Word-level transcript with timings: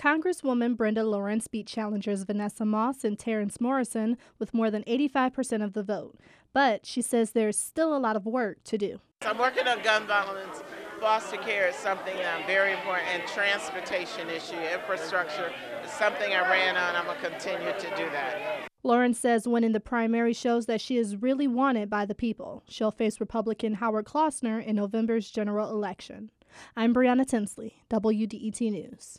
Congresswoman 0.00 0.78
Brenda 0.78 1.04
Lawrence 1.04 1.46
beat 1.46 1.66
challengers 1.66 2.22
Vanessa 2.22 2.64
Moss 2.64 3.04
and 3.04 3.18
Terrence 3.18 3.60
Morrison 3.60 4.16
with 4.38 4.54
more 4.54 4.70
than 4.70 4.82
85% 4.84 5.62
of 5.62 5.74
the 5.74 5.82
vote, 5.82 6.18
but 6.54 6.86
she 6.86 7.02
says 7.02 7.32
there's 7.32 7.58
still 7.58 7.94
a 7.94 8.00
lot 8.00 8.16
of 8.16 8.24
work 8.24 8.64
to 8.64 8.78
do. 8.78 9.00
I'm 9.20 9.36
working 9.36 9.68
on 9.68 9.82
gun 9.82 10.06
violence. 10.06 10.62
Foster 11.00 11.36
care 11.36 11.68
is 11.68 11.74
something 11.74 12.16
I'm 12.16 12.46
very 12.46 12.72
important, 12.72 13.08
and 13.12 13.28
transportation 13.28 14.30
issue, 14.30 14.56
infrastructure 14.72 15.52
is 15.84 15.90
something 15.90 16.32
I 16.32 16.48
ran 16.48 16.78
on. 16.78 16.96
I'm 16.96 17.04
going 17.04 17.18
to 17.18 17.28
continue 17.28 17.72
to 17.78 17.88
do 17.94 18.10
that. 18.10 18.68
Lawrence 18.82 19.18
says 19.18 19.46
winning 19.46 19.72
the 19.72 19.80
primary 19.80 20.32
shows 20.32 20.64
that 20.64 20.80
she 20.80 20.96
is 20.96 21.20
really 21.20 21.46
wanted 21.46 21.90
by 21.90 22.06
the 22.06 22.14
people. 22.14 22.62
She'll 22.66 22.90
face 22.90 23.20
Republican 23.20 23.74
Howard 23.74 24.06
Klausner 24.06 24.64
in 24.64 24.76
November's 24.76 25.30
general 25.30 25.68
election. 25.68 26.30
I'm 26.74 26.94
Brianna 26.94 27.26
Tinsley, 27.26 27.84
WDET 27.90 28.60
News. 28.70 29.18